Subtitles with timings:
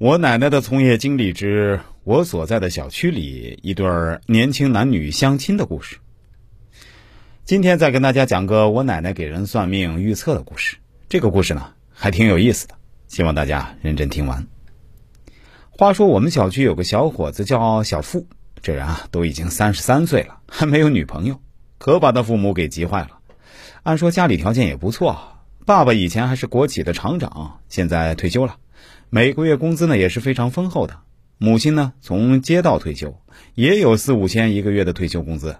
[0.00, 3.86] 我奶奶的从业经历之我所在的小区里一对
[4.24, 5.98] 年轻男女相亲的故事。
[7.44, 10.78] 今天再跟大家讲个我奶奶给人算命预测的故事。
[11.10, 12.76] 这个故事呢还挺有意思的，
[13.08, 14.46] 希望大家认真听完。
[15.68, 18.26] 话说我们小区有个小伙子叫小付，
[18.62, 21.38] 这人啊都已经三十三岁了，还没有女朋友，
[21.76, 23.18] 可把他父母给急坏了。
[23.82, 25.36] 按说家里条件也不错，
[25.66, 28.56] 爸爸以前还是国企的厂长，现在退休了。
[29.12, 31.00] 每个月工资呢也是非常丰厚的，
[31.36, 33.20] 母亲呢从街道退休，
[33.56, 35.56] 也有四五千一个月的退休工资，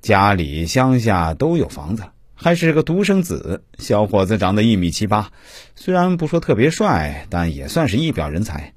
[0.00, 2.02] 家里乡下都有房子，
[2.34, 3.62] 还是个独生子。
[3.78, 5.30] 小伙子长得一米七八，
[5.76, 8.74] 虽然不说特别帅，但也算是一表人才，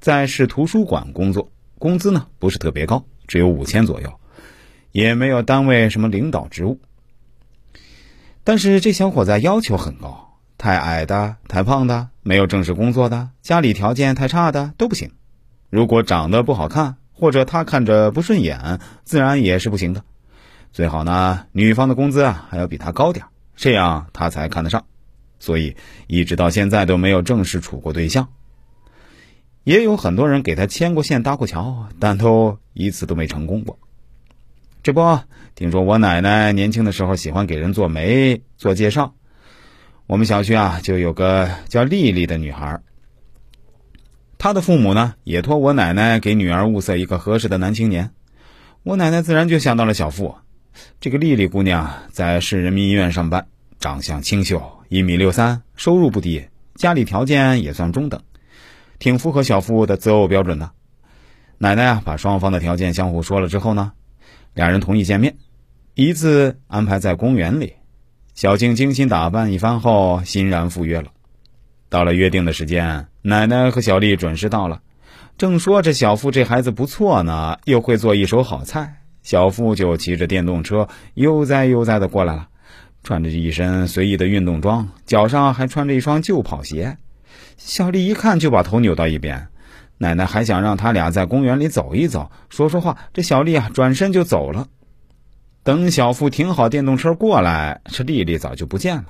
[0.00, 4.20] 在市图书馆工作，工资呢不是特别高，只有五千左右，
[4.92, 6.78] 也没有单位什么领导职务。
[8.44, 10.24] 但是这小伙子要求很高。
[10.58, 15.12] 太矮的、太胖的、没有正式工作的、家里条件太差的都不行。
[15.70, 20.02] 如果长得不好看，或者他看着不顺眼，自然也是不行的。
[20.72, 24.86] 最好呢，女方的工资啊还要比他高点，这样他才看得上。
[25.38, 25.76] 所以
[26.08, 28.26] 一直到现在都没有正式处过对象。
[29.62, 33.78] 也有很多人给他牵过线、搭过桥，但都一次都没成功过。
[34.82, 35.20] 这不，
[35.54, 39.14] 听说我奶奶年轻的时候喜欢给人做媒、做介绍。
[40.06, 42.80] 我们小区啊，就有个叫丽丽的女孩。
[44.38, 48.12] 她的父母呢，也托我奶奶给女儿物色一个合适的男青年。
[48.84, 50.36] 我奶奶自然就想到了小付。
[51.00, 53.48] 这个丽丽姑娘在市人民医院上班，
[53.80, 58.22] 长相清秀，一米六三，收入不低，家里条件也算中等，
[59.00, 60.70] 挺符合小付的择偶标准的。
[61.58, 63.92] 奶奶啊，把双方的条件相互说了之后呢，
[64.54, 65.36] 两人同意见面，
[65.94, 67.72] 一次安排在公园里。
[68.36, 71.06] 小静精心打扮一番后，欣然赴约了。
[71.88, 74.82] 到了约定的时间，奶奶和小丽准时到了。
[75.38, 82.48] 正说着小付这孩子不错呢，又会做一手好菜，小付就骑着电动车悠哉悠哉的过来了，
[83.02, 86.98] 穿着一身随意的运动装，脚上还穿着一双旧跑鞋。
[87.56, 89.48] 小丽一看就把头扭到一边。
[89.96, 92.98] 奶奶还想让他俩在公园里走一走，说说话。
[93.14, 94.68] 这小丽啊，转身就走了。
[95.66, 99.06] 等小付停好电动车过来，这丽丽早就不见了。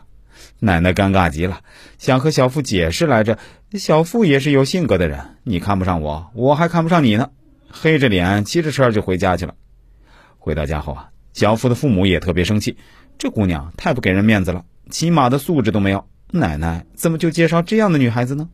[0.59, 1.61] 奶奶尴尬极了，
[1.99, 3.39] 想和小付解释来着。
[3.75, 7.28] 小付也是有性格的人，你看不上我，我还看不上你呢。
[7.69, 9.55] 黑着脸骑着车就回家去了。
[10.39, 12.78] 回到家后啊，小付的父母也特别生气，
[13.19, 16.06] 这姑娘太不给人面子了，起码的素质都没有。
[16.31, 18.49] 奶奶怎么就介绍这样的女孩子呢？